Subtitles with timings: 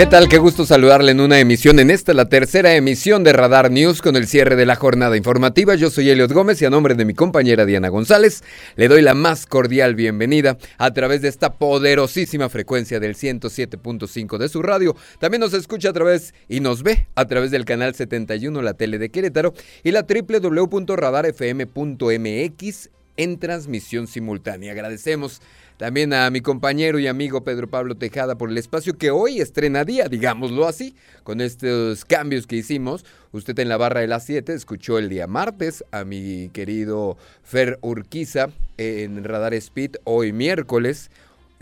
[0.00, 0.30] ¿Qué tal?
[0.30, 4.16] Qué gusto saludarle en una emisión, en esta la tercera emisión de Radar News con
[4.16, 5.74] el cierre de la jornada informativa.
[5.74, 8.42] Yo soy Eliot Gómez y a nombre de mi compañera Diana González
[8.76, 14.48] le doy la más cordial bienvenida a través de esta poderosísima frecuencia del 107.5 de
[14.48, 14.96] su radio.
[15.18, 18.96] También nos escucha a través y nos ve a través del canal 71, la tele
[18.96, 19.52] de Querétaro
[19.84, 24.72] y la www.radarfm.mx en transmisión simultánea.
[24.72, 25.42] Agradecemos
[25.80, 29.82] también a mi compañero y amigo Pedro Pablo Tejada por el espacio que hoy estrena
[29.82, 33.06] día, digámoslo así, con estos cambios que hicimos.
[33.32, 37.78] Usted en la barra de las 7 escuchó el día martes a mi querido Fer
[37.80, 41.10] Urquiza en Radar Speed, hoy miércoles.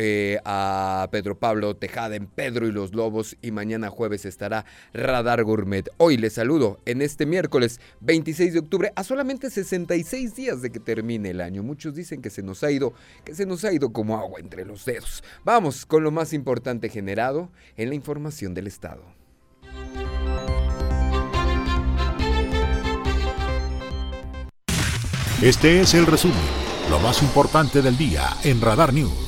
[0.01, 5.43] Eh, a Pedro Pablo Tejada en Pedro y los Lobos y mañana jueves estará Radar
[5.43, 5.89] Gourmet.
[5.97, 10.79] Hoy les saludo en este miércoles 26 de octubre a solamente 66 días de que
[10.79, 11.65] termine el año.
[11.65, 12.93] Muchos dicen que se nos ha ido,
[13.25, 15.25] que se nos ha ido como agua entre los dedos.
[15.45, 19.03] Vamos con lo más importante generado en la información del Estado.
[25.43, 26.37] Este es el resumen,
[26.89, 29.28] lo más importante del día en Radar News.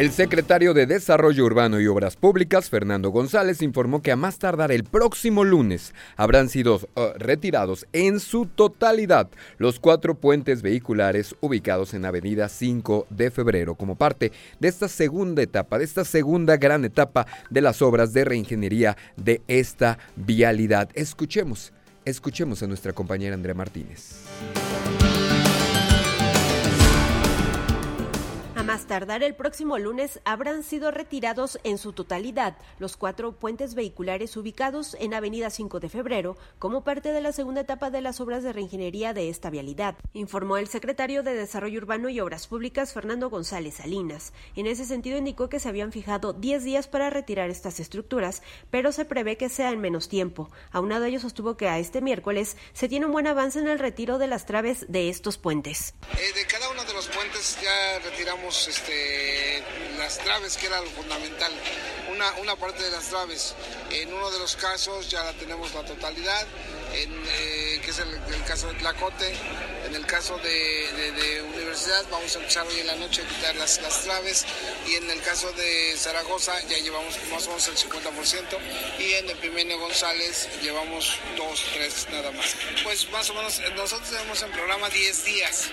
[0.00, 4.72] El secretario de Desarrollo Urbano y Obras Públicas, Fernando González, informó que a más tardar
[4.72, 9.28] el próximo lunes habrán sido uh, retirados en su totalidad
[9.58, 15.42] los cuatro puentes vehiculares ubicados en Avenida 5 de Febrero como parte de esta segunda
[15.42, 20.88] etapa, de esta segunda gran etapa de las obras de reingeniería de esta vialidad.
[20.94, 21.74] Escuchemos,
[22.06, 24.14] escuchemos a nuestra compañera Andrea Martínez.
[28.86, 34.96] Tardar el próximo lunes habrán sido retirados en su totalidad los cuatro puentes vehiculares ubicados
[35.00, 38.52] en Avenida 5 de Febrero como parte de la segunda etapa de las obras de
[38.52, 43.74] reingeniería de esta vialidad, informó el secretario de Desarrollo Urbano y Obras Públicas Fernando González
[43.74, 44.32] Salinas.
[44.56, 48.92] En ese sentido indicó que se habían fijado 10 días para retirar estas estructuras, pero
[48.92, 50.50] se prevé que sea en menos tiempo.
[50.70, 53.78] Aunado a ello sostuvo que a este miércoles se tiene un buen avance en el
[53.78, 55.94] retiro de las traves de estos puentes.
[56.12, 59.62] Eh, de cada uno de los puentes ya retiramos este,
[59.98, 61.52] las traves, que era lo fundamental.
[62.10, 63.54] Una, una parte de las traves.
[63.90, 66.46] En uno de los casos ya la tenemos la totalidad,
[66.94, 69.32] en, eh, que es el, caso de Tlacote.
[69.86, 73.80] En el caso de, Universidad vamos a empezar hoy en la noche a quitar las,
[73.82, 74.46] las traves.
[74.88, 78.58] Y en el caso de Zaragoza ya llevamos más o menos el 50%.
[78.98, 82.56] Y en Epimenio González llevamos dos, tres nada más.
[82.82, 85.70] Pues más o menos nosotros tenemos en programa 10 días.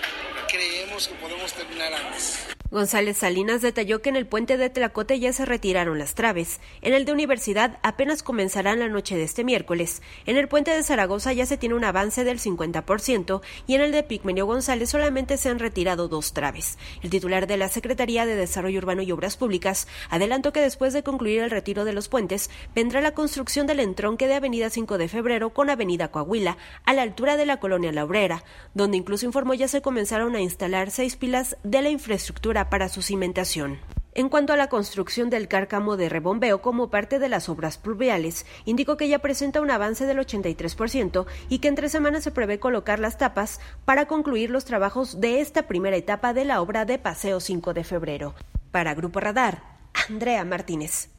[0.48, 2.38] Creemos que podemos terminar antes.
[2.70, 6.60] González Salinas detalló que en el puente de Tlacote ya se retiraron las traves.
[6.82, 10.02] En el de Universidad apenas comenzarán la noche de este miércoles.
[10.26, 14.02] En el puente de Ya se tiene un avance del 50% y en el de
[14.02, 16.78] Pigmenio González solamente se han retirado dos traves.
[17.02, 21.02] El titular de la Secretaría de Desarrollo Urbano y Obras Públicas adelantó que después de
[21.02, 25.08] concluir el retiro de los puentes vendrá la construcción del entronque de Avenida 5 de
[25.08, 29.54] Febrero con Avenida Coahuila a la altura de la colonia La Obrera, donde incluso informó
[29.54, 33.97] ya se comenzaron a instalar seis pilas de la infraestructura para su cimentación.
[34.18, 38.46] En cuanto a la construcción del cárcamo de rebombeo como parte de las obras pluviales,
[38.64, 42.58] indicó que ya presenta un avance del 83% y que en tres semanas se prevé
[42.58, 46.98] colocar las tapas para concluir los trabajos de esta primera etapa de la obra de
[46.98, 48.34] Paseo 5 de febrero.
[48.72, 49.62] Para Grupo Radar,
[50.08, 51.10] Andrea Martínez.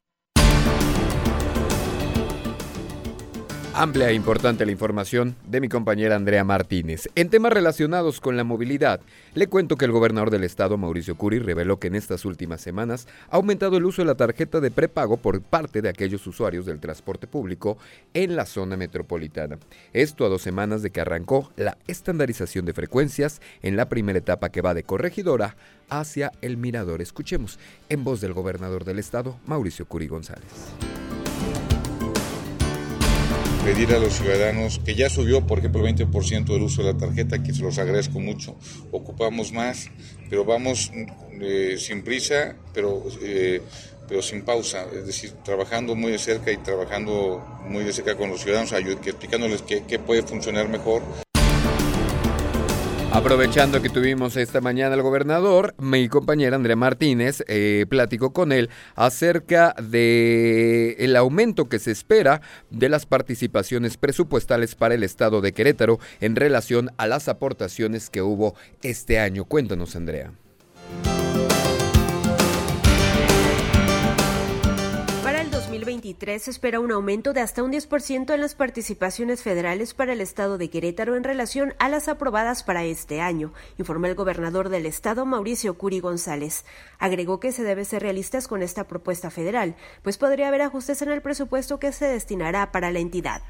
[3.82, 7.08] Amplia e importante la información de mi compañera Andrea Martínez.
[7.16, 9.00] En temas relacionados con la movilidad,
[9.36, 13.08] le cuento que el gobernador del estado, Mauricio Curi, reveló que en estas últimas semanas
[13.30, 16.82] ha aumentado el uso de la tarjeta de prepago por parte de aquellos usuarios del
[16.82, 17.78] transporte público
[18.14, 19.60] en la zona metropolitana.
[19.94, 24.50] Esto a dos semanas de que arrancó la estandarización de frecuencias en la primera etapa
[24.50, 25.56] que va de Corregidora
[25.88, 27.02] hacia el Mirador.
[27.02, 30.44] Escuchemos en voz del gobernador del estado, Mauricio Curi González
[33.64, 36.98] pedir a los ciudadanos que ya subió, por ejemplo, el 20% del uso de la
[36.98, 38.56] tarjeta, que se los agradezco mucho.
[38.92, 39.90] Ocupamos más,
[40.30, 40.92] pero vamos
[41.42, 43.62] eh, sin prisa, pero, eh,
[44.08, 48.30] pero sin pausa, es decir, trabajando muy de cerca y trabajando muy de cerca con
[48.30, 51.04] los ciudadanos, explicándoles qué, qué puede funcionar mejor.
[53.12, 58.70] Aprovechando que tuvimos esta mañana al gobernador, mi compañera Andrea Martínez eh, platicó con él
[58.96, 66.00] acerca de aumento que se espera de las participaciones presupuestales para el estado de Querétaro
[66.22, 68.54] en relación a las aportaciones que hubo
[68.84, 69.44] este año.
[69.44, 70.32] Cuéntanos, Andrea.
[76.18, 80.58] Se espera un aumento de hasta un 10% en las participaciones federales para el estado
[80.58, 85.26] de Querétaro en relación a las aprobadas para este año, informó el gobernador del estado
[85.26, 86.66] Mauricio Curi González.
[86.98, 91.10] Agregó que se debe ser realistas con esta propuesta federal, pues podría haber ajustes en
[91.12, 93.42] el presupuesto que se destinará para la entidad.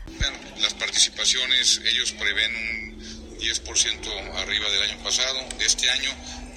[0.62, 6.10] las participaciones, ellos prevén un 10% arriba del año pasado, este año,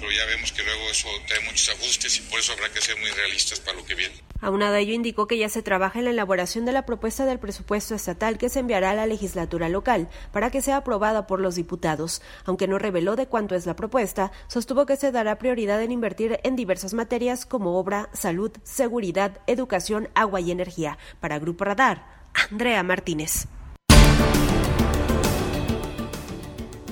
[0.03, 2.99] pero ya vemos que luego eso trae muchos ajustes y por eso habrá que ser
[2.99, 4.17] muy realistas para lo que viene.
[4.41, 7.39] Aunado a ello, indicó que ya se trabaja en la elaboración de la propuesta del
[7.39, 11.55] presupuesto estatal que se enviará a la legislatura local para que sea aprobada por los
[11.55, 12.21] diputados.
[12.45, 16.41] Aunque no reveló de cuánto es la propuesta, sostuvo que se dará prioridad en invertir
[16.43, 20.99] en diversas materias como obra, salud, seguridad, educación, agua y energía.
[21.21, 22.05] Para Grupo Radar,
[22.51, 23.47] Andrea Martínez.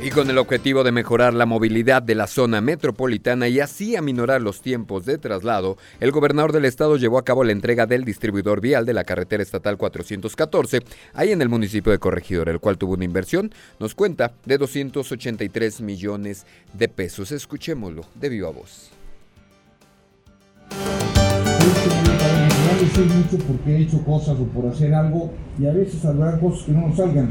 [0.02, 4.40] Y con el objetivo de mejorar la movilidad de la zona metropolitana y así aminorar
[4.40, 8.62] los tiempos de traslado, el gobernador del estado llevó a cabo la entrega del distribuidor
[8.62, 10.80] vial de la carretera estatal 414,
[11.12, 15.82] ahí en el municipio de Corregidor, el cual tuvo una inversión, nos cuenta, de 283
[15.82, 17.30] millones de pesos.
[17.30, 18.90] Escuchémoslo de viva voz.
[22.98, 26.88] mucho porque he hecho cosas o por hacer algo y a veces cosas que no
[26.88, 27.30] nos salgan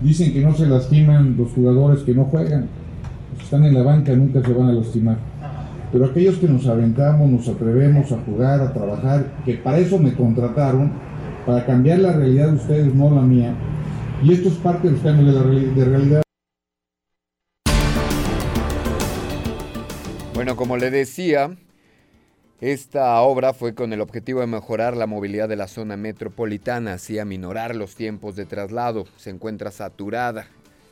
[0.00, 2.68] Dicen que no se lastiman los jugadores que no juegan.
[3.30, 5.18] Los que están en la banca nunca se van a lastimar.
[5.90, 10.12] Pero aquellos que nos aventamos, nos atrevemos a jugar, a trabajar, que para eso me
[10.12, 10.92] contrataron,
[11.46, 13.54] para cambiar la realidad de ustedes, no la mía.
[14.22, 16.22] Y esto es parte de los de, la de realidad.
[20.34, 21.56] Bueno, como le decía,
[22.60, 27.20] esta obra fue con el objetivo de mejorar la movilidad de la zona metropolitana, así
[27.20, 29.06] aminorar los tiempos de traslado.
[29.16, 30.48] Se encuentra saturada,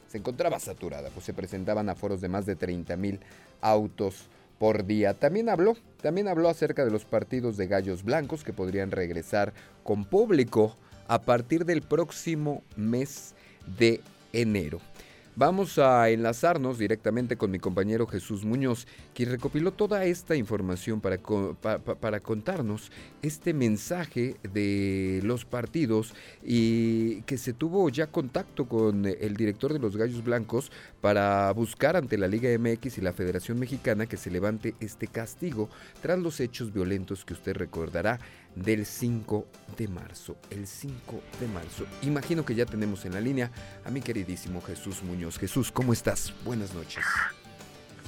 [0.06, 3.18] se encontraba saturada, pues se presentaban aforos de más de 30 mil
[3.60, 4.28] autos
[4.60, 5.14] por día.
[5.14, 9.52] También habló, también habló acerca de los partidos de gallos blancos que podrían regresar
[9.82, 10.76] con público
[11.08, 13.34] a partir del próximo mes
[13.78, 14.00] de
[14.32, 14.80] enero.
[15.38, 21.18] Vamos a enlazarnos directamente con mi compañero Jesús Muñoz, quien recopiló toda esta información para,
[21.18, 22.90] para contarnos
[23.20, 29.78] este mensaje de los partidos y que se tuvo ya contacto con el director de
[29.78, 30.72] los Gallos Blancos
[31.02, 35.68] para buscar ante la Liga MX y la Federación Mexicana que se levante este castigo
[36.00, 38.20] tras los hechos violentos que usted recordará
[38.56, 40.36] del 5 de marzo.
[40.50, 41.84] El 5 de marzo.
[42.02, 43.50] Imagino que ya tenemos en la línea
[43.84, 45.38] a mi queridísimo Jesús Muñoz.
[45.38, 46.34] Jesús, ¿cómo estás?
[46.44, 47.04] Buenas noches.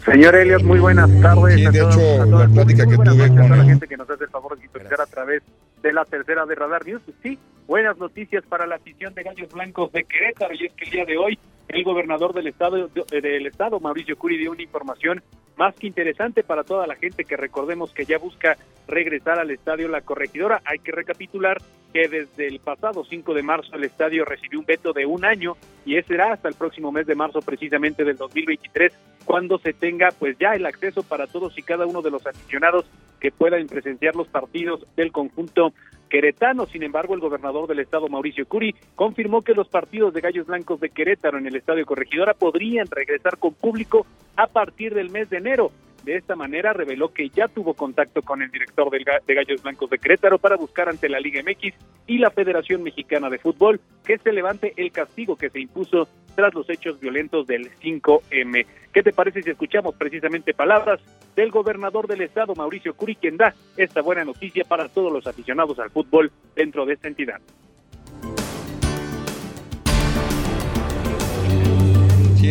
[0.04, 1.56] Señor Elias, muy buenas tardes.
[1.56, 4.56] Sí, de hecho, la plática que tuve con la gente que nos hace el favor
[4.56, 5.42] de sintonizar a través
[5.82, 7.02] de la tercera de Radar News.
[7.22, 10.90] Sí, buenas noticias para la afición de Gallos Blancos de Querétaro y es que el
[10.90, 15.22] día de hoy el gobernador del estado, del estado Mauricio Curi, dio una información
[15.56, 18.56] más que interesante para toda la gente que recordemos que ya busca
[18.86, 20.62] regresar al estadio La Corregidora.
[20.64, 21.58] Hay que recapitular
[21.92, 25.56] que desde el pasado 5 de marzo el estadio recibió un veto de un año
[25.84, 28.92] y ese será hasta el próximo mes de marzo precisamente del 2023
[29.24, 32.86] cuando se tenga pues ya el acceso para todos y cada uno de los aficionados
[33.20, 35.72] que puedan presenciar los partidos del conjunto
[36.08, 36.66] queretano.
[36.66, 40.80] Sin embargo, el gobernador del estado, Mauricio Curi, confirmó que los partidos de Gallos Blancos
[40.80, 44.06] de Querétaro en el estadio Corregidora podrían regresar con público
[44.36, 45.70] a partir del mes de enero.
[46.04, 49.98] De esta manera reveló que ya tuvo contacto con el director de Gallos Blancos de
[49.98, 51.74] Querétaro para buscar ante la Liga MX
[52.06, 56.54] y la Federación Mexicana de Fútbol que se levante el castigo que se impuso tras
[56.54, 58.66] los hechos violentos del 5M.
[58.92, 61.00] ¿Qué te parece si escuchamos precisamente palabras
[61.34, 65.78] del gobernador del estado, Mauricio Curi, quien da esta buena noticia para todos los aficionados
[65.78, 67.40] al fútbol dentro de esta entidad?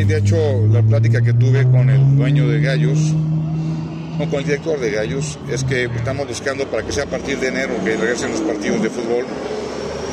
[0.04, 0.38] De hecho,
[0.72, 3.16] la plática que tuve con el dueño de Gallos,
[4.20, 7.40] o con el director de Gallos, es que estamos buscando para que sea a partir
[7.40, 9.26] de enero que regresen los partidos de fútbol.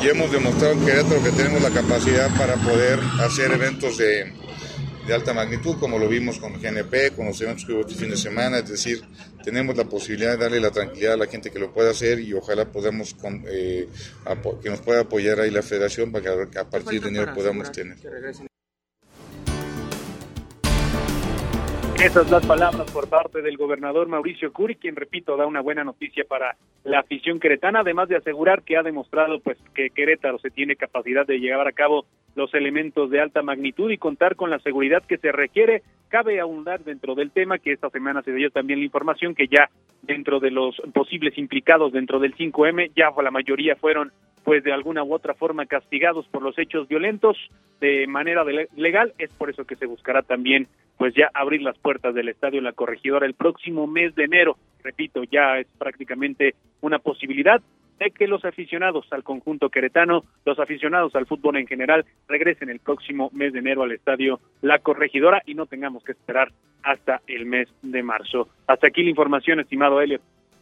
[0.03, 4.33] Y hemos demostrado en Querétaro que tenemos la capacidad para poder hacer eventos de,
[5.07, 8.09] de alta magnitud, como lo vimos con GNP, con los eventos que hubo este fin
[8.09, 9.03] de semana, es decir,
[9.43, 12.33] tenemos la posibilidad de darle la tranquilidad a la gente que lo pueda hacer y
[12.33, 13.15] ojalá podamos,
[13.47, 13.87] eh,
[14.63, 17.97] que nos pueda apoyar ahí la federación para que a partir de enero podamos tener.
[22.03, 26.25] Esas las palabras por parte del gobernador Mauricio Curi, quien, repito, da una buena noticia
[26.27, 30.75] para la afición queretana, además de asegurar que ha demostrado pues que Querétaro se tiene
[30.75, 35.03] capacidad de llevar a cabo los elementos de alta magnitud y contar con la seguridad
[35.03, 35.81] que se requiere.
[36.09, 39.69] Cabe ahondar dentro del tema que esta semana se dio también la información que ya
[40.03, 44.11] dentro de los posibles implicados dentro del 5M, ya la mayoría fueron
[44.43, 47.35] pues de alguna u otra forma castigados por los hechos violentos
[47.81, 52.13] de manera legal, es por eso que se buscará también pues ya abrir las puertas
[52.13, 54.57] del Estadio La Corregidora el próximo mes de enero.
[54.83, 56.53] Repito, ya es prácticamente
[56.85, 57.61] una posibilidad
[57.99, 62.79] de que los aficionados al conjunto queretano, los aficionados al fútbol en general, regresen el
[62.79, 66.51] próximo mes de enero al estadio La Corregidora y no tengamos que esperar
[66.83, 68.49] hasta el mes de marzo.
[68.67, 70.21] Hasta aquí la información, estimado Elliot.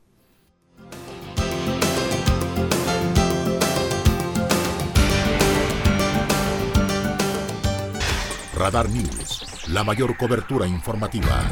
[8.55, 11.43] Radar News, la mayor cobertura informativa.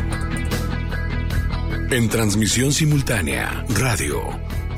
[1.92, 4.22] En transmisión simultánea, radio,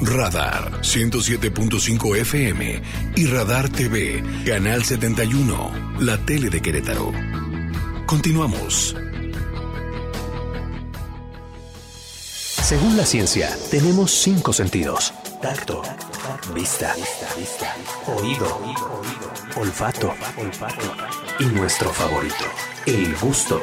[0.02, 2.82] Radar 107.5 FM
[3.16, 7.12] y Radar TV, Canal 71, la tele de Querétaro.
[8.08, 8.96] Continuamos.
[12.64, 15.14] Según la ciencia, tenemos cinco sentidos.
[15.44, 15.84] Tacto,
[16.54, 16.94] vista,
[18.08, 18.62] oído,
[19.56, 20.14] olfato
[21.40, 22.46] y nuestro favorito,
[22.86, 23.62] el gusto.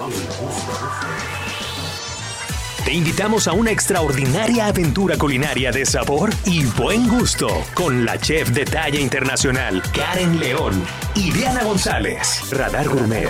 [2.85, 8.51] Te invitamos a una extraordinaria aventura culinaria de sabor y buen gusto con la chef
[8.51, 10.83] de talla internacional Karen León
[11.15, 12.51] y Diana González.
[12.51, 13.29] Radar Gourmet.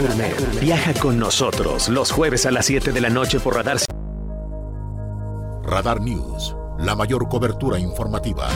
[0.59, 3.77] Viaja con nosotros los jueves a las 7 de la noche por Radar.
[5.65, 8.49] Radar News, la mayor cobertura informativa.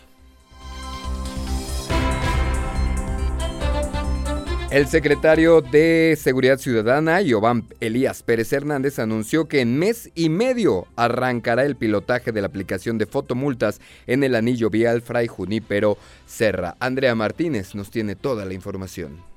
[4.72, 10.86] El secretario de Seguridad Ciudadana, Giovanni Elías Pérez Hernández, anunció que en mes y medio
[10.96, 16.76] arrancará el pilotaje de la aplicación de fotomultas en el anillo vial Fray Junípero Serra.
[16.80, 19.29] Andrea Martínez nos tiene toda la información.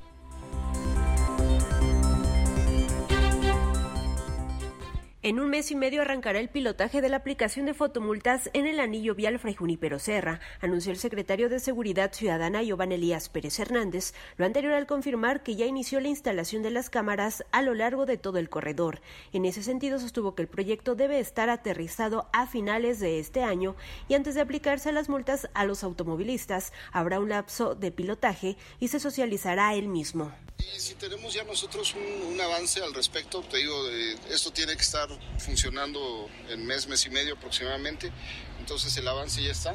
[5.25, 8.81] En un mes y medio arrancará el pilotaje de la aplicación de fotomultas en el
[8.81, 14.15] anillo vial Fray Junipero Serra, anunció el secretario de Seguridad Ciudadana Giovanni Elías Pérez Hernández,
[14.37, 18.05] lo anterior al confirmar que ya inició la instalación de las cámaras a lo largo
[18.05, 19.01] de todo el corredor.
[19.33, 23.77] En ese sentido, sostuvo que el proyecto debe estar aterrizado a finales de este año
[24.09, 28.89] y antes de aplicarse las multas a los automovilistas, habrá un lapso de pilotaje y
[28.89, 30.33] se socializará el mismo.
[30.63, 33.89] Y si tenemos ya nosotros un, avance al respecto, te digo,
[34.31, 38.13] esto tiene que estar funcionando en mes, mes y medio aproximadamente,
[38.61, 39.75] entonces el avance ya está.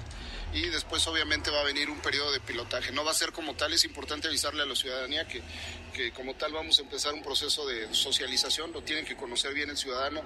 [0.54, 2.92] y después obviamente va a venir un periodo de pilotaje.
[2.94, 5.42] No va a ser como tal, es importante avisarle a la ciudadanía que,
[5.94, 9.70] que como tal vamos a empezar un proceso de socialización, lo tienen que conocer bien
[9.70, 10.22] el ciudadano,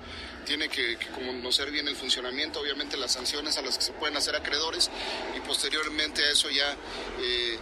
[0.46, 4.36] tiene que, conocer bien el funcionamiento, obviamente las sanciones a las que se pueden hacer
[4.36, 4.92] acreedores
[5.36, 6.78] y posteriormente a eso ya
[7.20, 7.58] eh,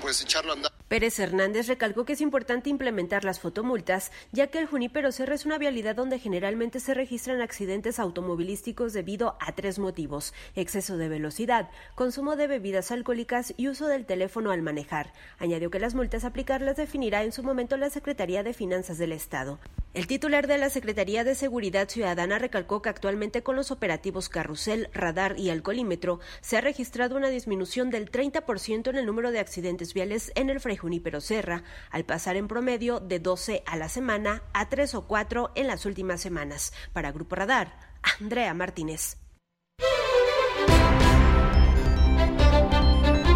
[0.00, 0.73] pues echarlo a andar.
[0.94, 5.44] Pérez Hernández recalcó que es importante implementar las fotomultas, ya que el Junípero Serra es
[5.44, 11.68] una vialidad donde generalmente se registran accidentes automovilísticos debido a tres motivos: exceso de velocidad,
[11.96, 15.12] consumo de bebidas alcohólicas y uso del teléfono al manejar.
[15.40, 19.58] Añadió que las multas aplicarlas definirá en su momento la Secretaría de Finanzas del Estado.
[19.94, 24.88] El titular de la Secretaría de Seguridad Ciudadana recalcó que actualmente con los operativos Carrusel,
[24.92, 29.94] Radar y Alcoholímetro se ha registrado una disminución del 30% en el número de accidentes
[29.94, 34.42] viales en el Fray Junípero Serra, al pasar en promedio de 12 a la semana
[34.52, 36.74] a 3 o 4 en las últimas semanas.
[36.92, 37.78] Para Grupo Radar,
[38.20, 39.23] Andrea Martínez.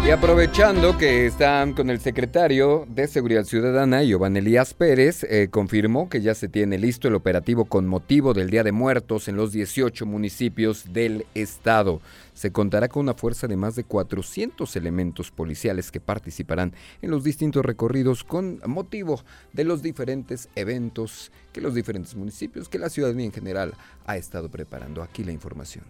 [0.09, 6.09] Y aprovechando que están con el secretario de Seguridad Ciudadana, Giovanni Elías Pérez, eh, confirmó
[6.09, 9.51] que ya se tiene listo el operativo con motivo del Día de Muertos en los
[9.51, 12.01] 18 municipios del estado.
[12.33, 16.73] Se contará con una fuerza de más de 400 elementos policiales que participarán
[17.03, 19.21] en los distintos recorridos con motivo
[19.53, 23.75] de los diferentes eventos que los diferentes municipios, que la ciudadanía en general
[24.07, 25.03] ha estado preparando.
[25.03, 25.85] Aquí la información.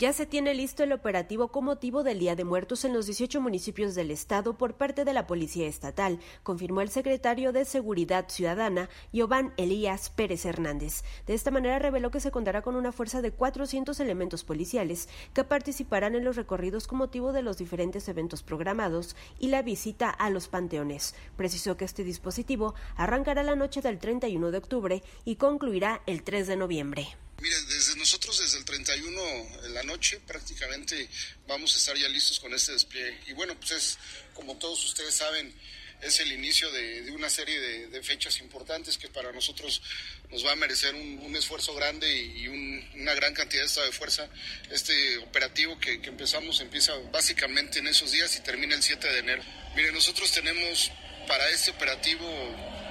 [0.00, 3.38] Ya se tiene listo el operativo con motivo del Día de Muertos en los 18
[3.42, 8.88] municipios del estado por parte de la Policía Estatal, confirmó el secretario de Seguridad Ciudadana,
[9.12, 11.04] Giovanni Elías Pérez Hernández.
[11.26, 15.44] De esta manera reveló que se contará con una fuerza de 400 elementos policiales que
[15.44, 20.30] participarán en los recorridos con motivo de los diferentes eventos programados y la visita a
[20.30, 21.14] los panteones.
[21.36, 26.46] Precisó que este dispositivo arrancará la noche del 31 de octubre y concluirá el 3
[26.46, 27.08] de noviembre.
[27.40, 31.08] Mire, desde nosotros, desde el 31 en la noche, prácticamente
[31.46, 33.18] vamos a estar ya listos con este despliegue.
[33.28, 33.98] Y bueno, pues es,
[34.34, 35.54] como todos ustedes saben,
[36.02, 39.82] es el inicio de, una serie de, fechas importantes que para nosotros
[40.30, 44.28] nos va a merecer un, esfuerzo grande y, una gran cantidad de fuerza.
[44.70, 49.18] Este operativo que, que, empezamos empieza básicamente en esos días y termina el 7 de
[49.18, 49.42] enero.
[49.74, 50.90] Mire, nosotros tenemos
[51.26, 52.26] para este operativo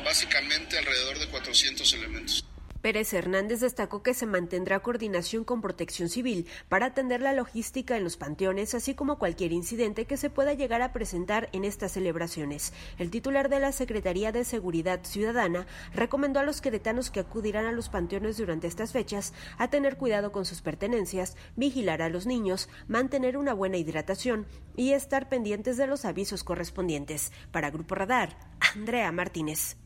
[0.03, 2.45] básicamente alrededor de 400 elementos.
[2.81, 8.03] Pérez Hernández destacó que se mantendrá coordinación con Protección Civil para atender la logística en
[8.05, 12.73] los panteones, así como cualquier incidente que se pueda llegar a presentar en estas celebraciones.
[12.97, 17.73] El titular de la Secretaría de Seguridad Ciudadana recomendó a los queretanos que acudirán a
[17.73, 22.69] los panteones durante estas fechas a tener cuidado con sus pertenencias, vigilar a los niños,
[22.87, 27.33] mantener una buena hidratación y estar pendientes de los avisos correspondientes.
[27.51, 28.37] Para Grupo Radar,
[28.73, 29.77] Andrea Martínez.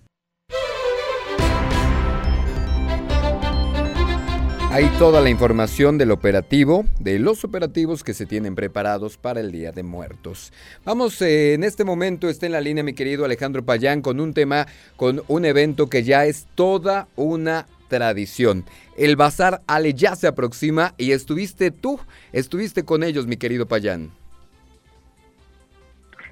[4.73, 9.51] Hay toda la información del operativo, de los operativos que se tienen preparados para el
[9.51, 10.51] Día de Muertos.
[10.83, 14.33] Vamos, eh, en este momento está en la línea mi querido Alejandro Payán con un
[14.33, 18.65] tema, con un evento que ya es toda una tradición.
[18.97, 21.99] El Bazar Ale ya se aproxima y estuviste tú,
[22.31, 24.09] estuviste con ellos, mi querido Payán.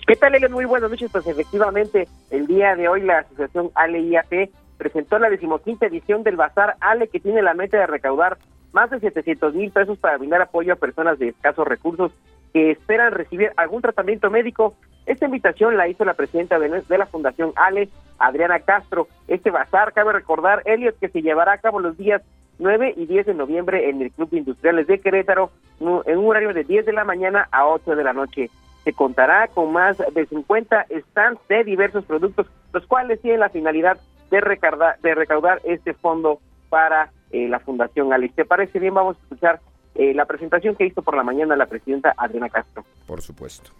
[0.07, 0.33] ¿Qué tal?
[0.49, 1.11] Muy buenas noches.
[1.11, 4.49] Pues efectivamente, el día de hoy la Asociación Ale IAP
[4.81, 8.39] presentó la decimoquinta edición del Bazar Ale, que tiene la meta de recaudar
[8.73, 12.11] más de 700 mil pesos para brindar apoyo a personas de escasos recursos
[12.51, 14.73] que esperan recibir algún tratamiento médico.
[15.05, 19.07] Esta invitación la hizo la presidenta de, la Fundación Ale, Adriana Castro.
[19.27, 22.23] Este bazar, cabe recordar, Elliot, que se llevará a cabo los días
[22.57, 26.63] 9 y 10 de noviembre en el Club Industriales de Querétaro, en un horario de
[26.63, 28.49] 10 de la mañana a 8 de la noche.
[28.83, 33.99] Se contará con más de 50 stands de diversos productos, los cuales tienen la finalidad
[34.31, 36.39] de recaudar, de recaudar este fondo
[36.69, 38.33] para eh, la Fundación Alice.
[38.33, 38.93] ¿Te parece bien?
[38.93, 39.59] Vamos a escuchar
[39.93, 42.85] eh, la presentación que hizo por la mañana la presidenta Adriana Castro.
[43.05, 43.71] Por supuesto.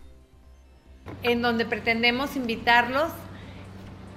[1.24, 3.10] En donde pretendemos invitarlos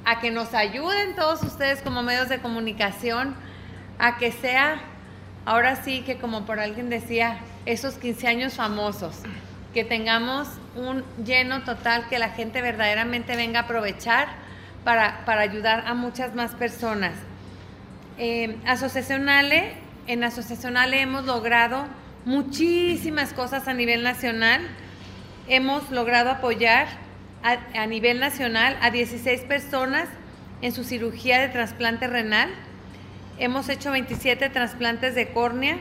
[0.05, 3.35] a que nos ayuden todos ustedes como medios de comunicación,
[3.99, 4.81] a que sea,
[5.47, 9.23] ahora sí que como por alguien decía, esos 15 años famosos,
[9.73, 14.43] que tengamos un lleno total, que la gente verdaderamente venga a aprovechar
[14.85, 17.14] para, ayudar a muchas más personas.
[18.18, 18.57] Eh,
[20.07, 21.87] en Asociacionale hemos logrado
[22.25, 24.61] muchísimas cosas a nivel nacional.
[25.49, 26.87] Hemos logrado apoyar
[27.42, 30.09] a, a nivel nacional a 16 personas
[30.62, 32.51] en su cirugía de trasplante renal.
[33.38, 35.79] Hemos hecho 27 trasplantes de córnea.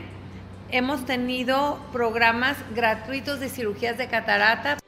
[0.70, 4.78] Hemos tenido programas gratuitos de cirugías de catarata.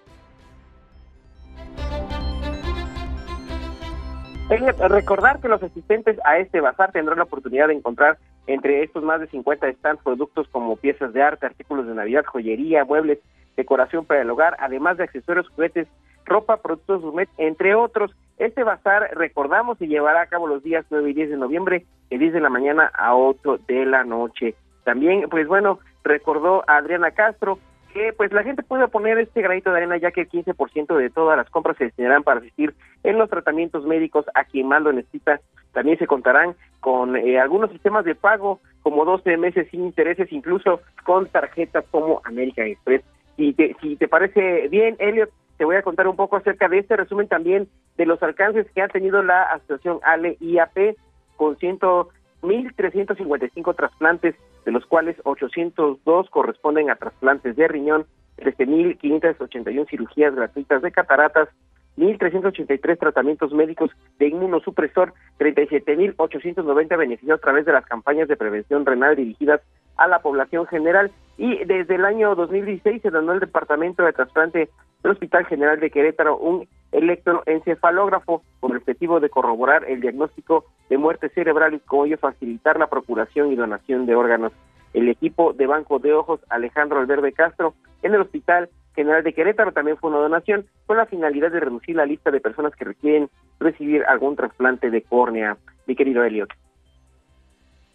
[4.49, 9.21] Recordar que los asistentes a este bazar tendrán la oportunidad de encontrar Entre estos más
[9.21, 13.19] de 50 están productos como piezas de arte, artículos de Navidad, joyería, muebles,
[13.57, 15.89] decoración para el hogar, además de accesorios, juguetes,
[16.25, 18.15] ropa, productos gourmet, entre otros.
[18.39, 22.19] Este bazar, recordamos, se llevará a cabo los días 9 y 10 de noviembre, de
[22.19, 24.55] 10 de la mañana a 8 de la noche.
[24.85, 27.59] También, pues bueno, recordó a Adriana Castro
[27.97, 31.09] que pues la gente puede poner este granito de arena ya que el 15% de
[31.09, 34.93] todas las compras se destinarán para asistir en los tratamientos médicos a quien más lo
[34.93, 35.41] necesita.
[35.73, 40.83] También se contarán con eh, algunos sistemas de pago como 12 meses sin intereses, incluso
[41.07, 43.03] con tarjetas como American Express.
[43.39, 46.81] Y te, si te parece bien, Elliot, te voy a contar un poco acerca de
[46.81, 50.99] este resumen también de los alcances que ha tenido la asociación ALE IAP
[51.37, 52.11] con ciento
[52.47, 58.07] 1.355 trasplantes, de los cuales 802 corresponden a trasplantes de riñón,
[58.39, 61.49] 13.581 cirugías gratuitas de cataratas,
[61.97, 69.17] 1.383 tratamientos médicos de inmunosupresor, 37.890 beneficios a través de las campañas de prevención renal
[69.17, 69.61] dirigidas
[69.97, 74.71] a la población general y desde el año 2016 se donó al Departamento de Trasplante
[75.03, 80.99] del Hospital General de Querétaro un electroencefalógrafo con el objetivo de corroborar el diagnóstico de
[80.99, 84.53] muerte cerebral y con ello facilitar la procuración y donación de órganos.
[84.95, 89.73] El equipo de Banco de Ojos Alejandro Alberbe Castro en el Hospital General de Querétaro
[89.73, 93.29] también fue una donación con la finalidad de reducir la lista de personas que requieren
[93.61, 95.59] recibir algún trasplante de córnea.
[95.87, 96.49] Mi querido Elliot.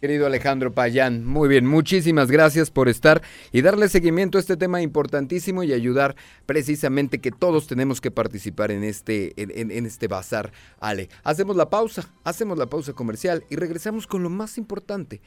[0.02, 4.82] Querido Alejandro Payán, muy bien, muchísimas gracias por estar y darle seguimiento a este tema
[4.82, 10.50] importantísimo y ayudar precisamente que todos tenemos que participar en este, en, este bazar.
[10.80, 15.20] Ale, hacemos la pausa, hacemos la pausa comercial y regresamos con lo más importante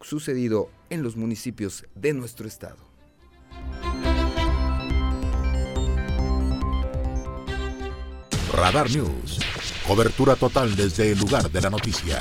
[0.00, 2.78] sucedido en los municipios de nuestro estado.
[8.54, 9.40] Radar News.
[9.86, 12.18] Cobertura total desde el lugar de la noticia.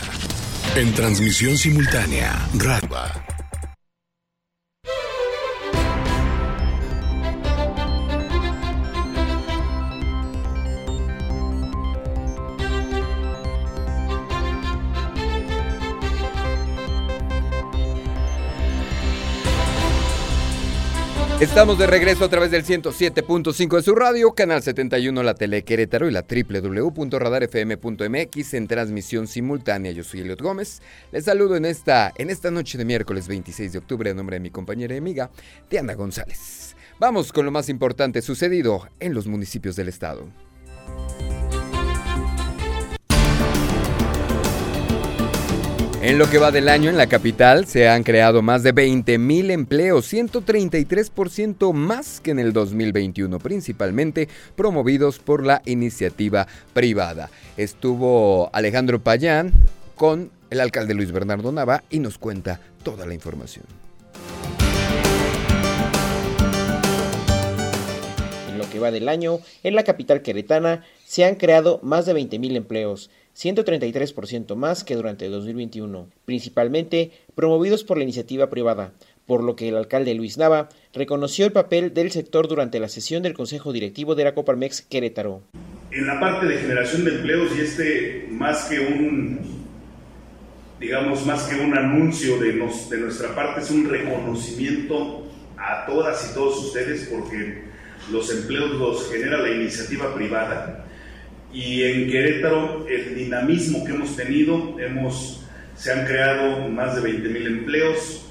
[0.74, 3.41] En transmisión simultánea, Radar.
[21.42, 26.08] Estamos de regreso a través del 107.5 de su radio, Canal 71, la Tele Querétaro
[26.08, 29.92] y la www.radarfm.mx en transmisión simultánea.
[29.92, 30.84] Yo soy Eliot Gómez.
[31.12, 34.42] Les saludo en esta, en esta noche de miércoles 26 de octubre en nombre de
[34.42, 35.32] mi compañera y amiga
[35.68, 36.76] Diana González.
[37.00, 40.28] Vamos con lo más importante sucedido en los municipios del estado.
[46.04, 49.20] En lo que va del año en la capital se han creado más de 20
[49.20, 57.30] mil empleos, 133% más que en el 2021, principalmente promovidos por la iniciativa privada.
[57.56, 59.52] Estuvo Alejandro Payán
[59.94, 63.66] con el alcalde Luis Bernardo Nava y nos cuenta toda la información.
[68.50, 72.14] En lo que va del año, en la capital queretana se han creado más de
[72.14, 78.94] 20 mil empleos 133% más que durante el 2021, principalmente promovidos por la iniciativa privada,
[79.26, 83.24] por lo que el alcalde Luis Nava reconoció el papel del sector durante la sesión
[83.24, 85.42] del Consejo Directivo de la Coparmex Querétaro.
[85.92, 89.40] En la parte de generación de empleos, y este más que un,
[90.80, 95.26] digamos, más que un anuncio de, nos, de nuestra parte, es un reconocimiento
[95.58, 97.64] a todas y todos ustedes porque
[98.12, 100.86] los empleos los genera la iniciativa privada
[101.54, 105.44] y en Querétaro, el dinamismo que hemos tenido, hemos,
[105.76, 108.26] se han creado más de 20 mil empleos,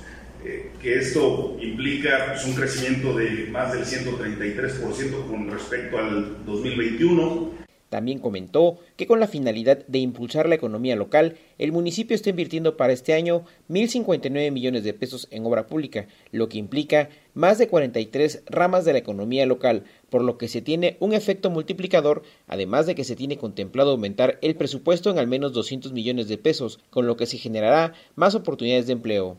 [0.45, 7.60] eh, que esto implica pues, un crecimiento de más del 133% con respecto al 2021.
[7.91, 12.77] También comentó que con la finalidad de impulsar la economía local, el municipio está invirtiendo
[12.77, 17.67] para este año 1.059 millones de pesos en obra pública, lo que implica más de
[17.67, 22.87] 43 ramas de la economía local, por lo que se tiene un efecto multiplicador, además
[22.87, 26.79] de que se tiene contemplado aumentar el presupuesto en al menos 200 millones de pesos,
[26.91, 29.37] con lo que se generará más oportunidades de empleo.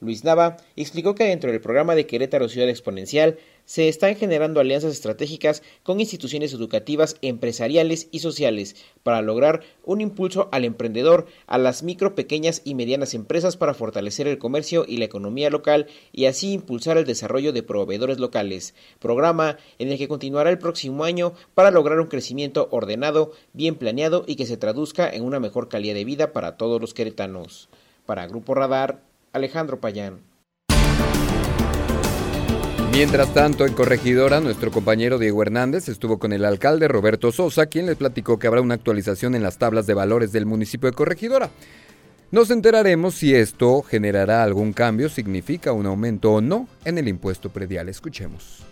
[0.00, 4.92] Luis Nava explicó que dentro del programa de Querétaro Ciudad Exponencial se están generando alianzas
[4.92, 11.82] estratégicas con instituciones educativas, empresariales y sociales para lograr un impulso al emprendedor, a las
[11.82, 16.54] micro, pequeñas y medianas empresas para fortalecer el comercio y la economía local y así
[16.54, 18.74] impulsar el desarrollo de proveedores locales.
[19.00, 24.24] Programa en el que continuará el próximo año para lograr un crecimiento ordenado, bien planeado
[24.26, 27.68] y que se traduzca en una mejor calidad de vida para todos los queretanos.
[28.06, 29.02] Para Grupo Radar,
[29.34, 30.27] Alejandro Payán.
[32.98, 37.86] Mientras tanto, en Corregidora, nuestro compañero Diego Hernández estuvo con el alcalde Roberto Sosa, quien
[37.86, 41.48] les platicó que habrá una actualización en las tablas de valores del municipio de Corregidora.
[42.32, 47.50] Nos enteraremos si esto generará algún cambio, significa un aumento o no en el impuesto
[47.50, 47.88] predial.
[47.88, 48.64] Escuchemos.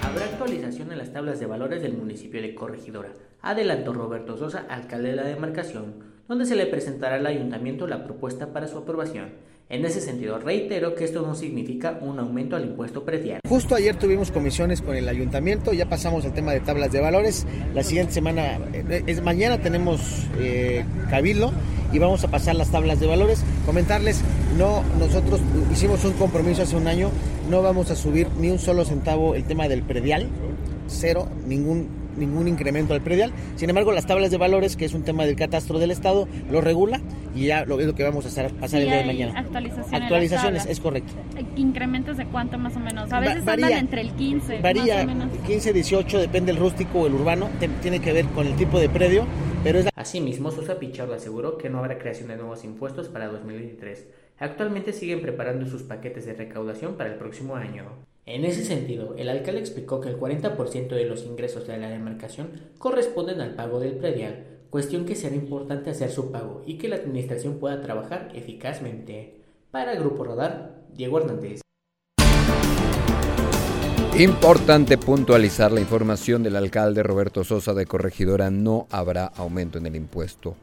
[0.00, 5.10] Habrá actualización en las tablas de valores del municipio de Corregidora, adelantó Roberto Sosa, alcalde
[5.10, 5.96] de la demarcación,
[6.28, 9.52] donde se le presentará al ayuntamiento la propuesta para su aprobación.
[9.72, 13.40] En ese sentido, reitero que esto no significa un aumento al impuesto predial.
[13.48, 17.46] Justo ayer tuvimos comisiones con el ayuntamiento, ya pasamos al tema de tablas de valores.
[17.72, 21.52] La siguiente semana, eh, es mañana tenemos eh, cabildo
[21.90, 23.42] y vamos a pasar las tablas de valores.
[23.64, 24.20] Comentarles,
[24.58, 25.40] no, nosotros
[25.72, 27.08] hicimos un compromiso hace un año,
[27.48, 30.28] no vamos a subir ni un solo centavo el tema del predial,
[30.86, 33.32] cero, ningún ningún incremento al predial.
[33.56, 36.60] Sin embargo, las tablas de valores, que es un tema del catastro del Estado, lo
[36.60, 37.00] regula
[37.34, 39.38] y ya lo, es lo que vamos a hacer, pasar el día de mañana.
[39.38, 40.02] Actualizaciones.
[40.02, 41.12] Actualizaciones, es correcto.
[41.56, 43.12] ¿Incrementos de cuánto más o menos?
[43.12, 44.60] A veces varía, entre el 15.
[44.60, 45.06] Varía,
[45.46, 47.48] 15, 18, depende del rústico o el urbano,
[47.80, 49.26] tiene que ver con el tipo de predio.
[49.64, 54.08] Pero es Asimismo, Sosa Pichardo aseguró que no habrá creación de nuevos impuestos para 2023.
[54.40, 57.84] Actualmente siguen preparando sus paquetes de recaudación para el próximo año.
[58.24, 62.52] En ese sentido, el alcalde explicó que el 40% de los ingresos de la demarcación
[62.78, 66.96] corresponden al pago del predial, cuestión que será importante hacer su pago y que la
[66.96, 69.40] administración pueda trabajar eficazmente.
[69.72, 71.62] Para Grupo Rodar, Diego Hernández.
[74.16, 79.96] Importante puntualizar la información del alcalde Roberto Sosa de Corregidora, no habrá aumento en el
[79.96, 80.54] impuesto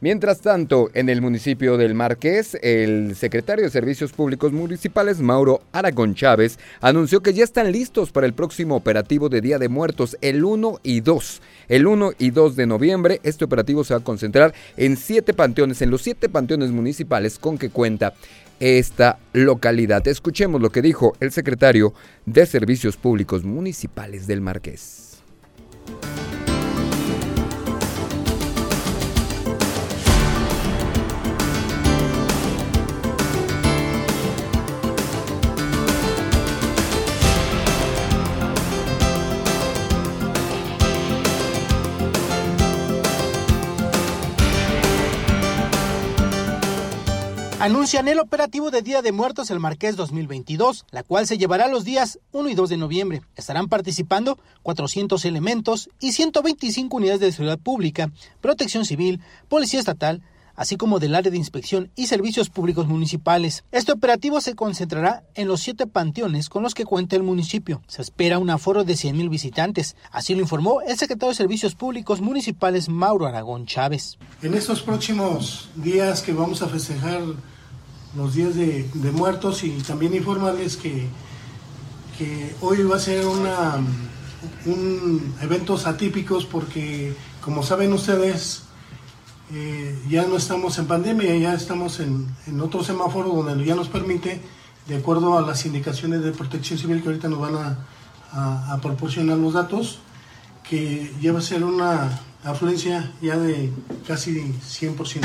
[0.00, 6.14] Mientras tanto, en el municipio del Marqués, el secretario de Servicios Públicos Municipales, Mauro Aragón
[6.14, 10.44] Chávez, anunció que ya están listos para el próximo operativo de Día de Muertos, el
[10.44, 11.42] 1 y 2.
[11.68, 15.82] El 1 y 2 de noviembre, este operativo se va a concentrar en siete panteones,
[15.82, 18.14] en los siete panteones municipales con que cuenta
[18.60, 20.06] esta localidad.
[20.08, 21.94] Escuchemos lo que dijo el secretario
[22.26, 25.22] de Servicios Públicos Municipales del Marqués.
[47.68, 51.84] Anuncian el operativo de Día de Muertos el Marqués 2022, la cual se llevará los
[51.84, 53.20] días 1 y 2 de noviembre.
[53.36, 60.22] Estarán participando 400 elementos y 125 unidades de seguridad pública, protección civil, policía estatal,
[60.56, 63.64] así como del área de inspección y servicios públicos municipales.
[63.70, 67.82] Este operativo se concentrará en los siete panteones con los que cuenta el municipio.
[67.86, 72.22] Se espera un aforo de 100.000 visitantes, así lo informó el secretario de Servicios Públicos
[72.22, 74.16] Municipales Mauro Aragón Chávez.
[74.40, 77.20] En estos próximos días que vamos a festejar
[78.16, 81.08] los días de, muertos y también informarles que,
[82.16, 83.76] que hoy va a ser una,
[84.66, 88.62] un eventos atípicos porque como saben ustedes
[89.52, 93.88] eh, ya no estamos en pandemia, ya estamos en, en, otro semáforo donde ya nos
[93.88, 94.40] permite,
[94.86, 97.86] de acuerdo a las indicaciones de protección civil que ahorita nos van a,
[98.32, 100.00] a, a proporcionar los datos,
[100.68, 103.72] que ya va a ser una afluencia ya de
[104.06, 105.20] casi 100%.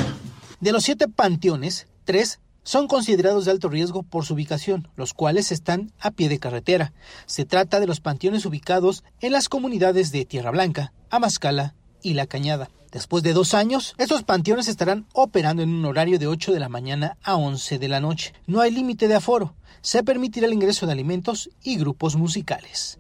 [0.62, 5.52] De los siete panteones, tres son considerados de alto riesgo por su ubicación, los cuales
[5.52, 6.94] están a pie de carretera.
[7.26, 12.28] Se trata de los panteones ubicados en las comunidades de Tierra Blanca, Amascala y La
[12.28, 12.70] Cañada.
[12.92, 16.70] Después de dos años, estos panteones estarán operando en un horario de 8 de la
[16.70, 18.34] mañana a 11 de la noche.
[18.46, 19.56] No hay límite de aforo.
[19.82, 23.00] Se permitirá el ingreso de alimentos y grupos musicales.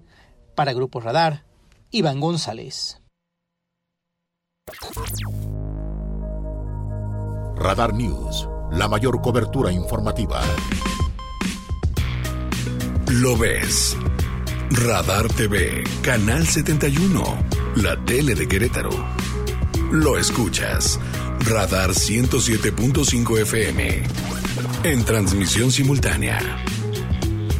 [0.56, 1.44] Para Grupo Radar,
[1.92, 3.00] Iván González.
[7.56, 10.42] Radar News la mayor cobertura informativa.
[13.12, 13.96] Lo ves.
[14.72, 17.24] Radar TV, Canal 71,
[17.76, 18.90] la tele de Querétaro.
[19.92, 21.00] Lo escuchas.
[21.42, 24.04] Radar 107.5 FM.
[24.84, 26.40] En transmisión simultánea.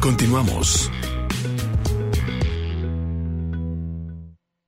[0.00, 0.90] Continuamos.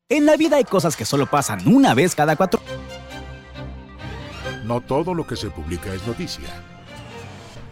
[0.09, 2.61] En la vida hay cosas que solo pasan una vez cada cuatro.
[4.67, 6.49] No todo lo que se publica es noticia.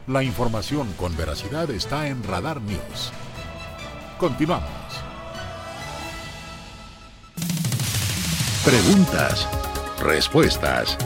[0.06, 3.10] La información con veracidad está en Radar News.
[4.16, 4.70] Continuamos.
[8.64, 9.48] Preguntas,
[10.00, 10.96] respuestas,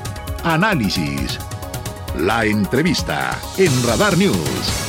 [0.44, 1.38] análisis.
[2.18, 4.87] La entrevista en Radar News.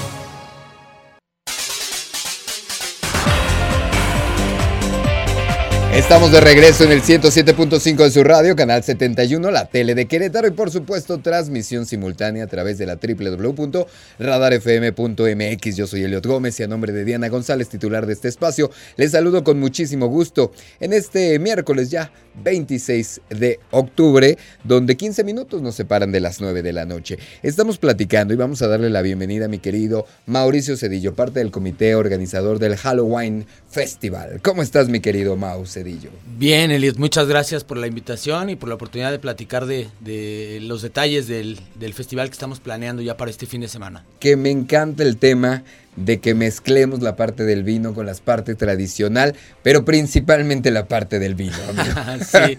[5.93, 10.47] Estamos de regreso en el 107.5 de su radio, canal 71, la tele de Querétaro
[10.47, 15.75] y por supuesto transmisión simultánea a través de la www.radarfm.mx.
[15.75, 19.12] Yo soy Eliot Gómez y a nombre de Diana González, titular de este espacio, les
[19.12, 22.12] saludo con muchísimo gusto en este miércoles ya
[22.43, 27.17] 26 de octubre, donde 15 minutos nos separan de las 9 de la noche.
[27.41, 31.49] Estamos platicando y vamos a darle la bienvenida a mi querido Mauricio Cedillo, parte del
[31.52, 34.41] comité organizador del Halloween Festival.
[34.41, 36.10] ¿Cómo estás mi querido Mau Cedillo?
[36.38, 40.60] Bien, Eliot, muchas gracias por la invitación y por la oportunidad de platicar de, de
[40.62, 44.03] los detalles del, del festival que estamos planeando ya para este fin de semana.
[44.19, 45.63] Que me encanta el tema
[46.03, 51.19] de que mezclemos la parte del vino con la parte tradicional, pero principalmente la parte
[51.19, 51.57] del vino.
[52.25, 52.55] sí,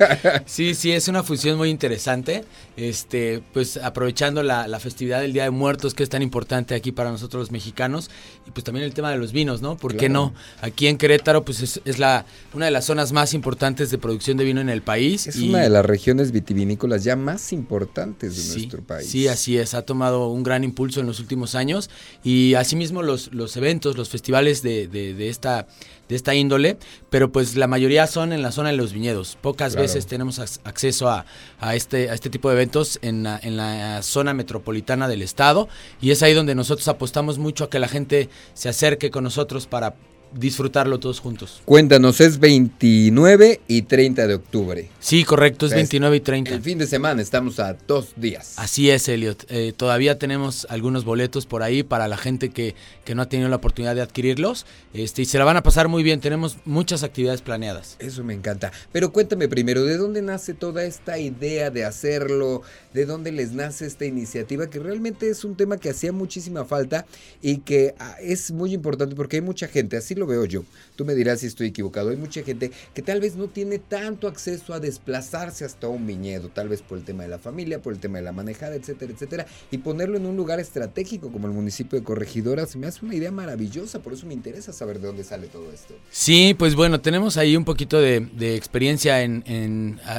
[0.47, 2.45] sí, sí, es una fusión muy interesante.
[2.77, 6.93] Este, pues aprovechando la, la, festividad del Día de Muertos, que es tan importante aquí
[6.93, 8.11] para nosotros los mexicanos,
[8.47, 9.77] y pues también el tema de los vinos, ¿no?
[9.77, 10.33] ¿Por qué no?
[10.63, 12.25] Aquí en Querétaro, pues es, es, la,
[12.55, 15.27] una de las zonas más importantes de producción de vino en el país.
[15.27, 15.49] Es y...
[15.49, 19.09] una de las regiones vitivinícolas ya más importantes de sí, nuestro país.
[19.09, 21.91] Sí, así es, ha tomado un gran impulso en los últimos años
[22.25, 25.67] y asimismo los, los eventos, los festivales de, de, de, esta,
[26.09, 26.77] de esta índole,
[27.11, 29.37] pero pues la mayoría son en la zona de los viñedos.
[29.41, 29.83] Pocas claro.
[29.83, 31.27] veces tenemos acceso a,
[31.61, 35.69] a, este, a este tipo de eventos en la, en la zona metropolitana del estado
[36.01, 39.67] y es ahí donde nosotros apostamos mucho a que la gente se acerque con nosotros
[39.67, 39.95] para
[40.35, 41.63] disfrutarlo todos juntos.
[41.65, 44.89] Cuéntanos, es 29 y 30 de octubre.
[45.01, 46.51] Sí, correcto, es 29 y 30.
[46.53, 48.55] El fin de semana, estamos a dos días.
[48.57, 49.45] Así es, Elliot.
[49.49, 53.49] Eh, todavía tenemos algunos boletos por ahí para la gente que, que no ha tenido
[53.49, 54.67] la oportunidad de adquirirlos.
[54.93, 57.97] Este, y se la van a pasar muy bien, tenemos muchas actividades planeadas.
[57.99, 58.73] Eso me encanta.
[58.93, 62.63] Pero cuéntame primero, ¿de dónde nace toda esta idea de hacerlo?
[62.93, 64.69] ¿De dónde les nace esta iniciativa?
[64.69, 67.07] Que realmente es un tema que hacía muchísima falta
[67.43, 70.65] y que ah, es muy importante porque hay mucha gente, así lo veo yo.
[70.95, 72.11] Tú me dirás si estoy equivocado.
[72.11, 76.49] Hay mucha gente que tal vez no tiene tanto acceso a desplazarse hasta un viñedo,
[76.51, 79.13] tal vez por el tema de la familia, por el tema de la manejada, etcétera,
[79.13, 82.67] etcétera, y ponerlo en un lugar estratégico como el municipio de Corregidora.
[82.67, 85.73] Se me hace una idea maravillosa, por eso me interesa saber de dónde sale todo
[85.73, 85.95] esto.
[86.11, 88.21] Sí, pues bueno, tenemos ahí un poquito de,
[88.55, 89.43] experiencia en,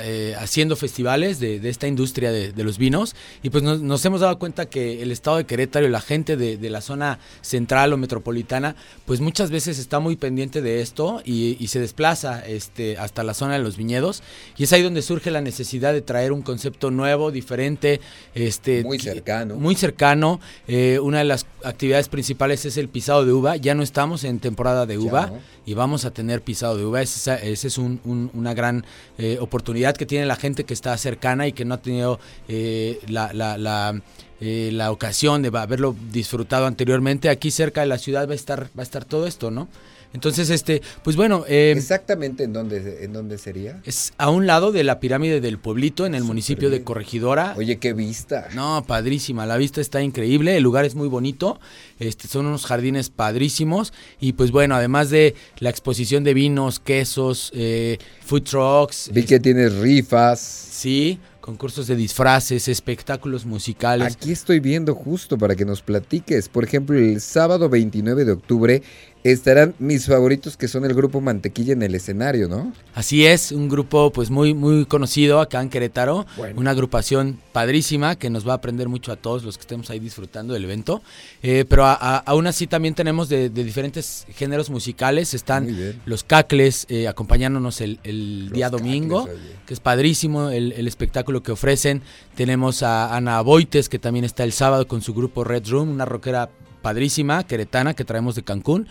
[0.03, 4.37] eh, haciendo festivales de, esta industria de, los vinos y pues nos, nos, hemos dado
[4.37, 8.75] cuenta que el estado de Querétaro y la gente de la zona central o metropolitana,
[9.05, 13.33] pues muchas veces está muy pendiente de esto y, y, se desplaza este, hasta la
[13.33, 14.23] zona de los viñedos
[14.57, 17.99] y es ahí donde surge la necesidad de traer un concepto nuevo, diferente,
[18.33, 19.57] este, muy cercano.
[19.57, 20.39] Muy cercano.
[20.65, 23.57] Eh, una de las actividades principales es el pisado de uva.
[23.57, 25.39] Ya no estamos en temporada de uva no.
[25.65, 27.01] y vamos a tener pisado de uva.
[27.01, 28.85] Esa, es un, un, una gran
[29.17, 32.97] eh, oportunidad que tiene la gente que está cercana y que no ha tenido eh,
[33.09, 34.01] la, la, la
[34.41, 37.29] eh, la ocasión de haberlo disfrutado anteriormente.
[37.29, 39.67] Aquí cerca de la ciudad va a estar, va a estar todo esto, ¿no?
[40.13, 41.45] Entonces, este, pues bueno.
[41.47, 43.79] Eh, ¿Exactamente en dónde, en dónde sería?
[43.85, 46.81] Es a un lado de la pirámide del pueblito, en el Super municipio bien.
[46.81, 47.53] de Corregidora.
[47.57, 48.49] Oye, qué vista.
[48.53, 49.45] No, padrísima.
[49.45, 50.57] La vista está increíble.
[50.57, 51.59] El lugar es muy bonito.
[51.99, 53.93] Este, son unos jardines padrísimos.
[54.19, 59.11] Y pues bueno, además de la exposición de vinos, quesos, eh, food trucks.
[59.13, 60.39] Vi que tienes rifas.
[60.41, 64.15] Sí concursos de disfraces, espectáculos musicales.
[64.15, 66.47] Aquí estoy viendo justo para que nos platiques.
[66.47, 68.83] Por ejemplo, el sábado 29 de octubre
[69.23, 72.73] estarán mis favoritos que son el grupo Mantequilla en el escenario, ¿no?
[72.95, 76.59] Así es, un grupo pues muy muy conocido acá en Querétaro, bueno.
[76.59, 79.99] una agrupación padrísima que nos va a aprender mucho a todos los que estemos ahí
[79.99, 81.01] disfrutando del evento,
[81.43, 85.67] eh, pero a, a, aún así también tenemos de, de diferentes géneros musicales, están
[86.05, 91.43] los cacles eh, acompañándonos el, el día domingo, cacles, que es padrísimo el, el, espectáculo
[91.43, 92.01] que ofrecen,
[92.35, 96.05] tenemos a Ana Boites que también está el sábado con su grupo Red Room, una
[96.05, 96.49] rockera
[96.81, 98.87] padrísima, queretana, que traemos de Cancún.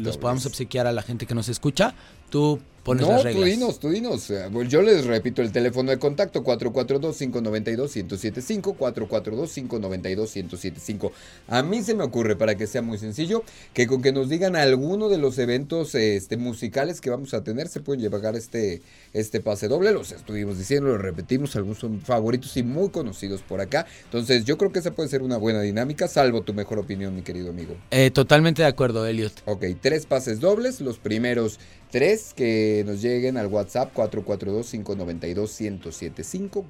[0.00, 1.94] los podamos obsequiar a la gente que nos escucha.
[2.28, 3.42] Tú pones no, las reglas.
[3.42, 4.32] tú dinos, tú dinos.
[4.68, 11.10] Yo les repito el teléfono de contacto 442-592-1075, 442-592-1075.
[11.48, 13.42] A mí se me ocurre, para que sea muy sencillo,
[13.74, 17.68] que con que nos digan alguno de los eventos este, musicales que vamos a tener,
[17.68, 19.92] se pueden llevar este, este pase doble.
[19.92, 23.86] Los estuvimos diciendo, lo repetimos, algunos son favoritos y muy conocidos por acá.
[24.04, 27.22] Entonces yo creo que esa puede ser una buena dinámica, salvo tu mejor opinión, mi
[27.22, 27.76] querido amigo.
[27.90, 29.32] Eh, totalmente de acuerdo, Elliot.
[29.46, 31.58] Ok, tres pases dobles, los primeros
[31.90, 36.66] tres que nos lleguen al WhatsApp 442-592-1075,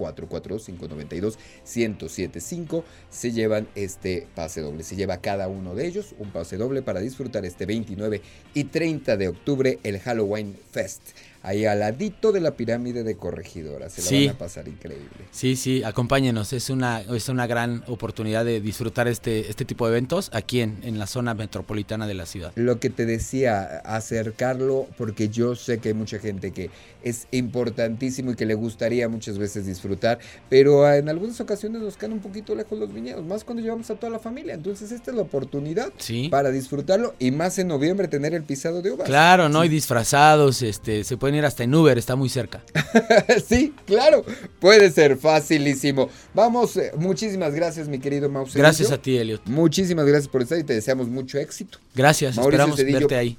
[1.66, 4.82] 442-592-1075, se llevan este pase doble.
[4.82, 8.22] Se lleva cada uno de ellos un pase doble para disfrutar este 29
[8.54, 11.02] y 30 de octubre el Halloween Fest
[11.42, 13.88] ahí al ladito de la pirámide de Corregidora.
[13.88, 15.08] Se la van a pasar increíble.
[15.30, 16.52] Sí, sí, acompáñenos.
[16.52, 20.78] Es una, es una gran oportunidad de disfrutar este, este tipo de eventos aquí en,
[20.82, 22.52] en la zona metropolitana de la ciudad.
[22.56, 26.70] Lo que te decía, acercarlo, porque yo sé que hay mucha gente que
[27.02, 30.18] es importantísimo y que le gustaría muchas veces disfrutar,
[30.48, 33.94] pero en algunas ocasiones nos quedan un poquito lejos los viñedos, más cuando llevamos a
[33.94, 34.54] toda la familia.
[34.54, 35.92] Entonces esta es la oportunidad
[36.30, 39.06] para disfrutarlo y más en noviembre tener el pisado de uvas.
[39.06, 39.64] Claro, ¿no?
[39.64, 42.60] Y disfrazados, este, se pueden ir hasta en Uber, está muy cerca.
[43.46, 44.24] sí, claro,
[44.58, 46.10] puede ser facilísimo.
[46.34, 48.58] Vamos, eh, muchísimas gracias mi querido Mauricio.
[48.58, 49.42] Gracias a ti, Elliot.
[49.46, 51.78] Muchísimas gracias por estar y te deseamos mucho éxito.
[51.94, 53.38] Gracias, esperamos verte ahí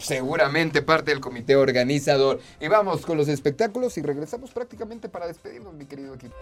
[0.00, 2.40] seguramente parte del comité organizador.
[2.60, 6.34] Y vamos con los espectáculos y regresamos prácticamente para despedirnos, mi querido equipo.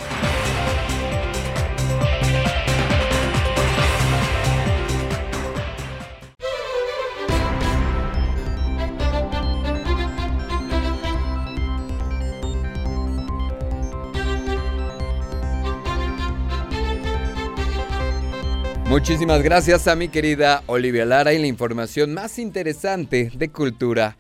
[19.01, 24.19] Muchísimas gracias a mi querida Olivia Lara y la información más interesante de cultura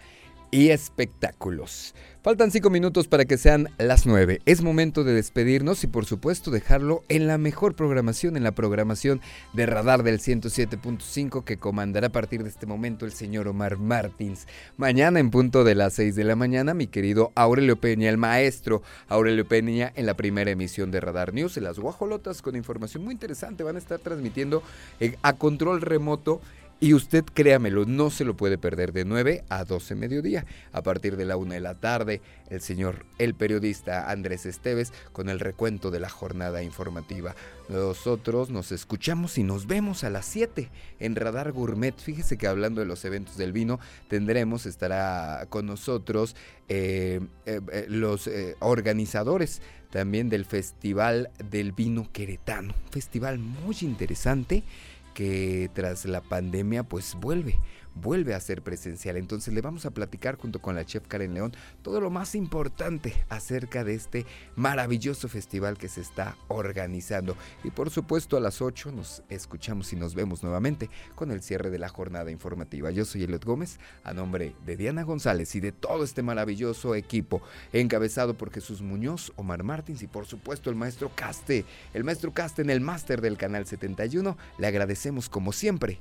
[0.50, 1.94] y espectáculos.
[2.22, 4.42] Faltan cinco minutos para que sean las nueve.
[4.44, 9.22] Es momento de despedirnos y por supuesto dejarlo en la mejor programación, en la programación
[9.54, 14.46] de Radar del 107.5 que comandará a partir de este momento el señor Omar Martins.
[14.76, 18.82] Mañana en punto de las 6 de la mañana, mi querido Aurelio Peña, el maestro
[19.08, 21.56] Aurelio Peña en la primera emisión de Radar News.
[21.56, 24.62] En las guajolotas con información muy interesante van a estar transmitiendo
[25.00, 26.42] eh, a control remoto
[26.82, 30.46] y usted, créamelo, no se lo puede perder de 9 a 12 mediodía.
[30.72, 35.28] A partir de la 1 de la tarde, el señor, el periodista Andrés Esteves, con
[35.28, 37.34] el recuento de la jornada informativa.
[37.68, 40.70] Nosotros nos escuchamos y nos vemos a las 7
[41.00, 41.94] en Radar Gourmet.
[41.98, 43.78] Fíjese que hablando de los eventos del vino,
[44.08, 46.34] tendremos, estará con nosotros
[46.70, 49.60] eh, eh, eh, los organizadores
[49.90, 52.74] también del Festival del Vino Queretano.
[52.90, 54.62] Festival muy interesante
[55.14, 57.58] que tras la pandemia pues vuelve
[57.95, 59.16] vuelve a ser presencial.
[59.16, 63.24] Entonces le vamos a platicar junto con la chef Karen León todo lo más importante
[63.28, 64.26] acerca de este
[64.57, 67.36] maravilloso festival que se está organizando.
[67.64, 71.70] Y por supuesto a las 8 nos escuchamos y nos vemos nuevamente con el cierre
[71.70, 72.91] de la jornada informativa.
[72.91, 77.43] Yo soy Eliot Gómez, a nombre de Diana González y de todo este maravilloso equipo,
[77.72, 81.64] encabezado por Jesús Muñoz, Omar Martins y por supuesto el maestro Caste,
[81.95, 84.36] el maestro Caste en el máster del Canal 71.
[84.59, 86.01] Le agradecemos como siempre